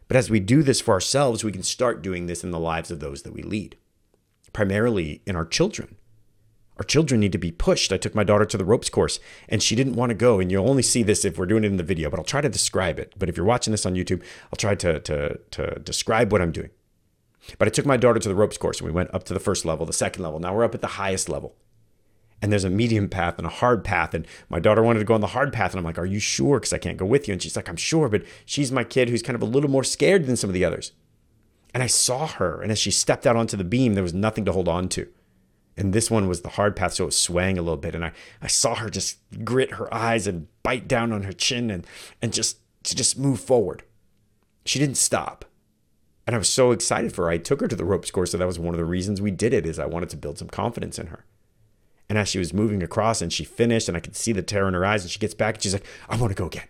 But 0.08 0.18
as 0.18 0.30
we 0.30 0.40
do 0.40 0.62
this 0.62 0.80
for 0.80 0.94
ourselves, 0.94 1.44
we 1.44 1.52
can 1.52 1.64
start 1.64 2.02
doing 2.02 2.28
this 2.28 2.44
in 2.44 2.52
the 2.52 2.60
lives 2.60 2.92
of 2.92 3.00
those 3.00 3.24
that 3.24 3.34
we 3.34 3.42
lead, 3.42 3.78
primarily 4.52 5.22
in 5.26 5.36
our 5.36 5.46
children. 5.46 5.96
Our 6.78 6.84
children 6.84 7.20
need 7.20 7.32
to 7.32 7.38
be 7.38 7.52
pushed. 7.52 7.92
I 7.92 7.98
took 7.98 8.16
my 8.16 8.24
daughter 8.24 8.46
to 8.46 8.58
the 8.58 8.66
ropes 8.66 8.90
course 8.90 9.20
and 9.48 9.62
she 9.62 9.76
didn't 9.76 9.96
want 9.96 10.10
to 10.10 10.16
go. 10.16 10.40
And 10.40 10.52
you'll 10.52 10.70
only 10.70 10.82
see 10.82 11.04
this 11.04 11.24
if 11.24 11.38
we're 11.38 11.46
doing 11.46 11.64
it 11.64 11.68
in 11.68 11.78
the 11.78 11.84
video, 11.84 12.10
but 12.10 12.20
I'll 12.20 12.26
try 12.26 12.42
to 12.42 12.50
describe 12.50 13.00
it. 13.00 13.14
But 13.18 13.30
if 13.30 13.38
you're 13.38 13.46
watching 13.46 13.72
this 13.72 13.86
on 13.86 13.94
YouTube, 13.94 14.24
I'll 14.46 14.58
try 14.58 14.76
to, 14.76 15.00
to, 15.00 15.40
to 15.52 15.80
describe 15.80 16.32
what 16.32 16.42
I'm 16.42 16.52
doing. 16.52 16.72
But 17.58 17.68
I 17.68 17.72
took 17.72 17.86
my 17.86 17.98
daughter 17.98 18.20
to 18.20 18.30
the 18.30 18.36
ropes 18.36 18.58
course 18.58 18.80
and 18.80 18.88
we 18.88 18.94
went 18.94 19.14
up 19.14 19.24
to 19.26 19.34
the 19.34 19.40
first 19.40 19.66
level, 19.66 19.86
the 19.86 19.94
second 19.94 20.24
level. 20.24 20.40
Now 20.40 20.56
we're 20.56 20.64
up 20.64 20.76
at 20.76 20.82
the 20.82 20.88
highest 20.88 21.30
level. 21.30 21.56
And 22.42 22.52
there's 22.52 22.66
a 22.66 22.70
medium 22.70 23.08
path 23.08 23.38
and 23.38 23.48
a 23.48 23.50
hard 23.50 23.86
path. 23.86 24.14
And 24.14 24.28
my 24.50 24.60
daughter 24.60 24.84
wanted 24.84 25.00
to 25.00 25.06
go 25.06 25.14
on 25.14 25.22
the 25.22 25.28
hard 25.28 25.54
path. 25.54 25.72
And 25.72 25.80
I'm 25.80 25.86
like, 25.86 25.98
Are 25.98 26.06
you 26.06 26.20
sure? 26.20 26.60
Because 26.60 26.74
I 26.74 26.78
can't 26.78 26.98
go 26.98 27.06
with 27.06 27.28
you. 27.28 27.32
And 27.32 27.42
she's 27.42 27.56
like, 27.56 27.70
I'm 27.70 27.78
sure. 27.78 28.10
But 28.10 28.24
she's 28.46 28.72
my 28.72 28.84
kid 28.84 29.10
who's 29.10 29.22
kind 29.22 29.36
of 29.36 29.42
a 29.42 29.46
little 29.46 29.70
more 29.70 29.84
scared 29.84 30.26
than 30.26 30.36
some 30.36 30.50
of 30.50 30.54
the 30.54 30.66
others. 30.66 30.92
And 31.74 31.82
I 31.82 31.88
saw 31.88 32.28
her. 32.28 32.62
And 32.62 32.72
as 32.72 32.80
she 32.80 32.92
stepped 32.92 33.26
out 33.26 33.38
onto 33.38 33.56
the 33.56 33.64
beam, 33.64 33.94
there 33.94 34.04
was 34.04 34.14
nothing 34.14 34.44
to 34.46 34.52
hold 34.52 34.68
on 34.68 34.90
to. 34.90 35.08
And 35.76 35.94
this 35.94 36.12
one 36.12 36.28
was 36.28 36.42
the 36.42 36.50
hard 36.50 36.76
path, 36.76 36.94
so 36.94 37.06
it 37.06 37.08
was 37.08 37.18
swaying 37.18 37.58
a 37.58 37.62
little 37.62 37.78
bit. 37.78 37.96
And 37.96 38.06
I, 38.06 38.12
I 38.42 38.48
saw 38.48 38.76
her 38.76 38.90
just 38.90 39.18
grit 39.44 39.72
her 39.72 39.92
eyes 39.94 40.28
and 40.28 40.48
bite 40.62 40.88
down 40.88 41.12
on 41.12 41.24
her 41.24 41.34
chin 41.34 41.72
and, 41.72 41.88
and 42.22 42.32
just 42.32 42.58
to 42.84 42.96
just 42.96 43.18
move 43.18 43.40
forward. 43.40 43.84
She 44.66 44.80
didn't 44.80 44.98
stop. 44.98 45.46
And 46.26 46.36
I 46.36 46.40
was 46.40 46.50
so 46.50 46.72
excited 46.72 47.14
for 47.14 47.26
her. 47.26 47.32
I 47.32 47.38
took 47.38 47.60
her 47.62 47.68
to 47.68 47.76
the 47.76 47.86
ropes 47.86 48.12
course. 48.12 48.32
So 48.32 48.38
that 48.38 48.48
was 48.48 48.60
one 48.60 48.74
of 48.74 48.80
the 48.80 48.86
reasons 48.86 49.22
we 49.22 49.32
did 49.32 49.54
it 49.54 49.66
is 49.66 49.78
I 49.78 49.86
wanted 49.86 50.10
to 50.12 50.18
build 50.18 50.38
some 50.38 50.48
confidence 50.48 50.98
in 50.98 51.08
her. 51.08 51.26
And 52.10 52.18
as 52.18 52.30
she 52.30 52.40
was 52.40 52.54
moving 52.54 52.84
across 52.84 53.22
and 53.22 53.32
she 53.32 53.44
finished 53.44 53.88
and 53.88 53.98
I 53.98 54.02
could 54.02 54.16
see 54.16 54.32
the 54.32 54.42
terror 54.42 54.68
in 54.68 54.74
her 54.74 54.86
eyes 54.86 55.04
and 55.04 55.12
she 55.12 55.20
gets 55.20 55.34
back 55.34 55.56
and 55.56 55.64
she's 55.64 55.74
like, 55.74 55.86
I 56.10 56.16
want 56.16 56.32
to 56.32 56.36
go 56.36 56.48
again. 56.48 56.68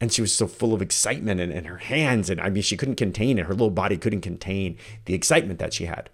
And 0.00 0.12
she 0.12 0.20
was 0.20 0.32
so 0.32 0.48
full 0.48 0.74
of 0.74 0.82
excitement 0.82 1.40
and, 1.40 1.52
and 1.52 1.66
her 1.66 1.78
hands. 1.78 2.28
And 2.28 2.40
I 2.40 2.50
mean, 2.50 2.62
she 2.62 2.76
couldn't 2.76 2.96
contain 2.96 3.38
it. 3.38 3.46
Her 3.46 3.52
little 3.52 3.70
body 3.70 3.96
couldn't 3.96 4.22
contain 4.22 4.76
the 5.04 5.14
excitement 5.14 5.58
that 5.60 5.74
she 5.74 5.84
had. 5.84 6.10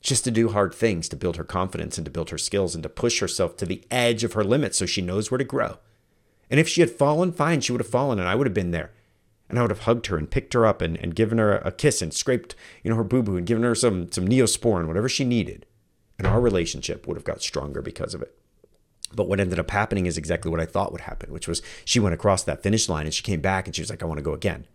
Just 0.00 0.24
to 0.24 0.30
do 0.30 0.48
hard 0.48 0.74
things 0.74 1.08
to 1.08 1.16
build 1.16 1.36
her 1.36 1.44
confidence 1.44 1.96
and 1.96 2.04
to 2.04 2.10
build 2.10 2.30
her 2.30 2.38
skills 2.38 2.74
and 2.74 2.82
to 2.82 2.88
push 2.88 3.20
herself 3.20 3.56
to 3.58 3.66
the 3.66 3.84
edge 3.90 4.24
of 4.24 4.32
her 4.32 4.44
limits 4.44 4.78
so 4.78 4.86
she 4.86 5.00
knows 5.00 5.30
where 5.30 5.38
to 5.38 5.44
grow. 5.44 5.78
And 6.50 6.58
if 6.58 6.68
she 6.68 6.80
had 6.80 6.90
fallen, 6.90 7.32
fine, 7.32 7.60
she 7.60 7.72
would 7.72 7.80
have 7.80 7.88
fallen 7.88 8.18
and 8.18 8.28
I 8.28 8.34
would 8.34 8.46
have 8.46 8.54
been 8.54 8.72
there 8.72 8.90
and 9.48 9.58
I 9.58 9.62
would 9.62 9.70
have 9.70 9.80
hugged 9.80 10.06
her 10.06 10.16
and 10.16 10.30
picked 10.30 10.54
her 10.54 10.66
up 10.66 10.80
and, 10.80 10.96
and 10.96 11.14
given 11.14 11.38
her 11.38 11.58
a 11.58 11.72
kiss 11.72 12.02
and 12.02 12.12
scraped, 12.12 12.54
you 12.82 12.90
know, 12.90 12.96
her 12.96 13.04
boo 13.04 13.22
boo 13.22 13.36
and 13.36 13.46
given 13.46 13.62
her 13.62 13.74
some 13.74 14.10
some 14.10 14.26
neosporin, 14.26 14.86
whatever 14.86 15.08
she 15.08 15.24
needed. 15.24 15.66
And 16.18 16.26
our 16.26 16.40
relationship 16.40 17.06
would 17.06 17.16
have 17.16 17.24
got 17.24 17.42
stronger 17.42 17.82
because 17.82 18.14
of 18.14 18.22
it. 18.22 18.36
But 19.14 19.28
what 19.28 19.40
ended 19.40 19.58
up 19.58 19.70
happening 19.70 20.06
is 20.06 20.18
exactly 20.18 20.50
what 20.50 20.60
I 20.60 20.66
thought 20.66 20.92
would 20.92 21.02
happen, 21.02 21.32
which 21.32 21.46
was 21.46 21.62
she 21.84 22.00
went 22.00 22.14
across 22.14 22.42
that 22.44 22.62
finish 22.62 22.88
line 22.88 23.06
and 23.06 23.14
she 23.14 23.22
came 23.22 23.40
back 23.40 23.66
and 23.66 23.74
she 23.74 23.82
was 23.82 23.90
like, 23.90 24.02
I 24.02 24.06
want 24.06 24.18
to 24.18 24.24
go 24.24 24.32
again. 24.32 24.66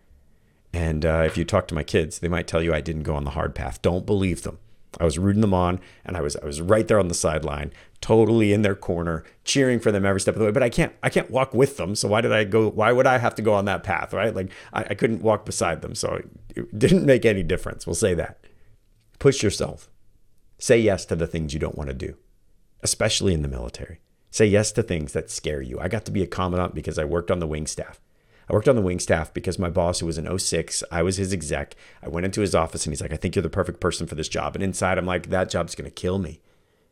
And 0.71 1.05
uh, 1.05 1.23
if 1.25 1.37
you 1.37 1.45
talk 1.45 1.67
to 1.69 1.75
my 1.75 1.83
kids, 1.83 2.19
they 2.19 2.27
might 2.27 2.47
tell 2.47 2.61
you 2.61 2.73
I 2.73 2.81
didn't 2.81 3.03
go 3.03 3.15
on 3.15 3.23
the 3.23 3.31
hard 3.31 3.55
path. 3.55 3.81
Don't 3.81 4.05
believe 4.05 4.43
them. 4.43 4.59
I 4.99 5.03
was 5.03 5.19
rooting 5.19 5.41
them 5.41 5.53
on, 5.53 5.79
and 6.03 6.17
I 6.17 6.21
was 6.21 6.35
I 6.37 6.45
was 6.45 6.61
right 6.61 6.87
there 6.87 6.99
on 6.99 7.09
the 7.09 7.13
sideline, 7.13 7.71
totally 8.01 8.53
in 8.53 8.63
their 8.63 8.75
corner, 8.75 9.23
cheering 9.43 9.79
for 9.79 9.91
them 9.91 10.05
every 10.05 10.19
step 10.19 10.35
of 10.35 10.39
the 10.39 10.45
way. 10.45 10.51
But 10.51 10.63
I 10.63 10.69
can't 10.69 10.93
I 11.03 11.09
can't 11.09 11.29
walk 11.29 11.53
with 11.53 11.77
them, 11.77 11.95
so 11.95 12.07
why 12.07 12.21
did 12.21 12.31
I 12.31 12.43
go? 12.43 12.69
Why 12.69 12.91
would 12.91 13.05
I 13.05 13.19
have 13.19 13.35
to 13.35 13.41
go 13.41 13.53
on 13.53 13.65
that 13.65 13.83
path, 13.83 14.13
right? 14.13 14.33
Like 14.33 14.51
I, 14.73 14.87
I 14.89 14.93
couldn't 14.95 15.21
walk 15.21 15.45
beside 15.45 15.81
them, 15.81 15.93
so 15.93 16.21
it 16.55 16.77
didn't 16.77 17.05
make 17.05 17.25
any 17.25 17.43
difference. 17.43 17.85
We'll 17.85 17.93
say 17.95 18.13
that. 18.15 18.45
Push 19.19 19.43
yourself. 19.43 19.89
Say 20.57 20.79
yes 20.79 21.05
to 21.05 21.15
the 21.15 21.27
things 21.27 21.53
you 21.53 21.59
don't 21.59 21.77
want 21.77 21.89
to 21.89 21.95
do, 21.95 22.17
especially 22.81 23.33
in 23.33 23.43
the 23.43 23.47
military. 23.47 23.99
Say 24.31 24.45
yes 24.45 24.71
to 24.73 24.83
things 24.83 25.13
that 25.13 25.29
scare 25.29 25.61
you. 25.61 25.79
I 25.79 25.87
got 25.87 26.05
to 26.05 26.11
be 26.11 26.21
a 26.21 26.27
commandant 26.27 26.75
because 26.75 26.99
I 26.99 27.05
worked 27.05 27.31
on 27.31 27.39
the 27.39 27.47
wing 27.47 27.67
staff. 27.67 27.99
I 28.49 28.53
worked 28.53 28.67
on 28.67 28.75
the 28.75 28.81
wing 28.81 28.99
staff 28.99 29.33
because 29.33 29.59
my 29.59 29.69
boss, 29.69 29.99
who 29.99 30.07
was 30.07 30.17
an 30.17 30.37
06, 30.37 30.83
I 30.91 31.03
was 31.03 31.17
his 31.17 31.31
exec. 31.31 31.75
I 32.01 32.09
went 32.09 32.25
into 32.25 32.41
his 32.41 32.55
office 32.55 32.85
and 32.85 32.91
he's 32.91 33.01
like, 33.01 33.13
I 33.13 33.15
think 33.15 33.35
you're 33.35 33.43
the 33.43 33.49
perfect 33.49 33.79
person 33.79 34.07
for 34.07 34.15
this 34.15 34.27
job. 34.27 34.55
And 34.55 34.63
inside, 34.63 34.97
I'm 34.97 35.05
like, 35.05 35.29
that 35.29 35.49
job's 35.49 35.75
going 35.75 35.89
to 35.89 35.91
kill 35.91 36.17
me 36.17 36.41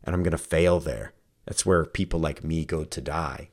and 0.04 0.14
I'm 0.14 0.22
going 0.22 0.32
to 0.32 0.38
fail 0.38 0.80
there. 0.80 1.14
That's 1.46 1.66
where 1.66 1.86
people 1.86 2.20
like 2.20 2.44
me 2.44 2.64
go 2.64 2.84
to 2.84 3.02
die. 3.02 3.50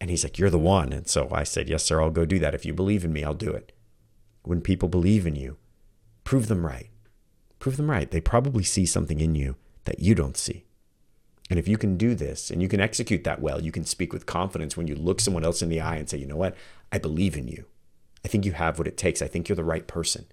And 0.00 0.10
he's 0.10 0.24
like, 0.24 0.38
You're 0.38 0.50
the 0.50 0.58
one. 0.58 0.92
And 0.92 1.08
so 1.08 1.28
I 1.32 1.42
said, 1.42 1.68
Yes, 1.68 1.84
sir, 1.84 2.00
I'll 2.00 2.10
go 2.10 2.24
do 2.24 2.38
that. 2.38 2.54
If 2.54 2.64
you 2.64 2.74
believe 2.74 3.04
in 3.04 3.12
me, 3.12 3.24
I'll 3.24 3.34
do 3.34 3.50
it. 3.50 3.72
When 4.42 4.60
people 4.60 4.88
believe 4.88 5.26
in 5.26 5.36
you, 5.36 5.56
prove 6.24 6.48
them 6.48 6.66
right. 6.66 6.90
Prove 7.58 7.76
them 7.76 7.90
right. 7.90 8.10
They 8.10 8.20
probably 8.20 8.64
see 8.64 8.86
something 8.86 9.20
in 9.20 9.34
you 9.34 9.56
that 9.84 10.00
you 10.00 10.14
don't 10.14 10.36
see. 10.36 10.64
And 11.52 11.58
if 11.58 11.68
you 11.68 11.76
can 11.76 11.98
do 11.98 12.14
this 12.14 12.50
and 12.50 12.62
you 12.62 12.68
can 12.68 12.80
execute 12.80 13.24
that 13.24 13.42
well, 13.42 13.60
you 13.60 13.70
can 13.70 13.84
speak 13.84 14.14
with 14.14 14.24
confidence 14.24 14.74
when 14.74 14.86
you 14.86 14.94
look 14.94 15.20
someone 15.20 15.44
else 15.44 15.60
in 15.60 15.68
the 15.68 15.82
eye 15.82 15.96
and 15.96 16.08
say, 16.08 16.16
you 16.16 16.24
know 16.24 16.34
what? 16.34 16.56
I 16.90 16.96
believe 16.96 17.36
in 17.36 17.46
you. 17.46 17.66
I 18.24 18.28
think 18.28 18.46
you 18.46 18.52
have 18.52 18.78
what 18.78 18.88
it 18.88 18.96
takes. 18.96 19.20
I 19.20 19.26
think 19.26 19.50
you're 19.50 19.56
the 19.56 19.62
right 19.62 19.86
person. 19.86 20.24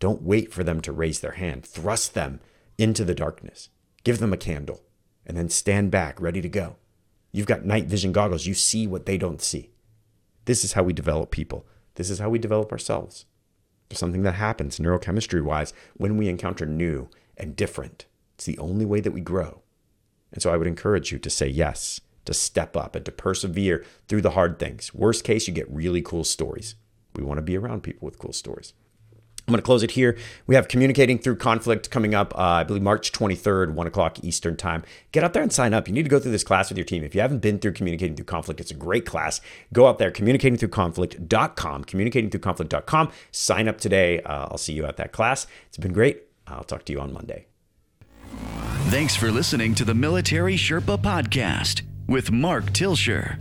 Don't 0.00 0.22
wait 0.22 0.52
for 0.52 0.64
them 0.64 0.80
to 0.80 0.90
raise 0.90 1.20
their 1.20 1.34
hand. 1.34 1.64
Thrust 1.64 2.14
them 2.14 2.40
into 2.76 3.04
the 3.04 3.14
darkness. 3.14 3.68
Give 4.02 4.18
them 4.18 4.32
a 4.32 4.36
candle 4.36 4.82
and 5.24 5.36
then 5.36 5.48
stand 5.48 5.92
back 5.92 6.20
ready 6.20 6.40
to 6.42 6.48
go. 6.48 6.74
You've 7.30 7.46
got 7.46 7.64
night 7.64 7.84
vision 7.84 8.10
goggles. 8.10 8.44
You 8.44 8.54
see 8.54 8.88
what 8.88 9.06
they 9.06 9.18
don't 9.18 9.40
see. 9.40 9.70
This 10.46 10.64
is 10.64 10.72
how 10.72 10.82
we 10.82 10.92
develop 10.92 11.30
people. 11.30 11.68
This 11.94 12.10
is 12.10 12.18
how 12.18 12.30
we 12.30 12.40
develop 12.40 12.72
ourselves. 12.72 13.26
There's 13.88 14.00
something 14.00 14.24
that 14.24 14.34
happens 14.34 14.80
neurochemistry 14.80 15.40
wise 15.40 15.72
when 15.96 16.16
we 16.16 16.28
encounter 16.28 16.66
new 16.66 17.08
and 17.36 17.54
different. 17.54 18.06
It's 18.34 18.46
the 18.46 18.58
only 18.58 18.84
way 18.84 18.98
that 18.98 19.12
we 19.12 19.20
grow. 19.20 19.61
And 20.32 20.42
so 20.42 20.52
I 20.52 20.56
would 20.56 20.66
encourage 20.66 21.12
you 21.12 21.18
to 21.18 21.30
say 21.30 21.46
yes, 21.46 22.00
to 22.24 22.34
step 22.34 22.76
up, 22.76 22.96
and 22.96 23.04
to 23.04 23.12
persevere 23.12 23.84
through 24.08 24.22
the 24.22 24.30
hard 24.30 24.58
things. 24.58 24.94
Worst 24.94 25.24
case, 25.24 25.46
you 25.46 25.54
get 25.54 25.70
really 25.70 26.02
cool 26.02 26.24
stories. 26.24 26.74
We 27.14 27.22
want 27.22 27.38
to 27.38 27.42
be 27.42 27.56
around 27.56 27.82
people 27.82 28.06
with 28.06 28.18
cool 28.18 28.32
stories. 28.32 28.72
I'm 29.46 29.52
going 29.52 29.58
to 29.58 29.66
close 29.66 29.82
it 29.82 29.92
here. 29.92 30.16
We 30.46 30.54
have 30.54 30.68
Communicating 30.68 31.18
Through 31.18 31.36
Conflict 31.36 31.90
coming 31.90 32.14
up, 32.14 32.32
uh, 32.38 32.42
I 32.42 32.64
believe 32.64 32.82
March 32.82 33.10
23rd, 33.10 33.74
1 33.74 33.86
o'clock 33.88 34.22
Eastern 34.22 34.56
Time. 34.56 34.84
Get 35.10 35.24
out 35.24 35.32
there 35.32 35.42
and 35.42 35.52
sign 35.52 35.74
up. 35.74 35.88
You 35.88 35.94
need 35.94 36.04
to 36.04 36.08
go 36.08 36.20
through 36.20 36.30
this 36.30 36.44
class 36.44 36.68
with 36.68 36.78
your 36.78 36.84
team. 36.84 37.02
If 37.02 37.12
you 37.14 37.20
haven't 37.20 37.40
been 37.40 37.58
through 37.58 37.72
Communicating 37.72 38.14
Through 38.14 38.26
Conflict, 38.26 38.60
it's 38.60 38.70
a 38.70 38.74
great 38.74 39.04
class. 39.04 39.40
Go 39.72 39.88
out 39.88 39.98
there, 39.98 40.12
communicatingthroughconflict.com, 40.12 41.84
communicatingthroughconflict.com. 41.84 43.12
Sign 43.32 43.68
up 43.68 43.78
today. 43.78 44.20
Uh, 44.22 44.46
I'll 44.50 44.58
see 44.58 44.74
you 44.74 44.86
at 44.86 44.96
that 44.98 45.10
class. 45.10 45.48
It's 45.66 45.78
been 45.78 45.92
great. 45.92 46.22
I'll 46.46 46.64
talk 46.64 46.84
to 46.84 46.92
you 46.92 47.00
on 47.00 47.12
Monday. 47.12 47.46
Thanks 48.90 49.16
for 49.16 49.30
listening 49.30 49.74
to 49.76 49.84
the 49.84 49.94
Military 49.94 50.56
Sherpa 50.56 50.98
Podcast 50.98 51.82
with 52.06 52.30
Mark 52.30 52.64
Tilsher. 52.66 53.38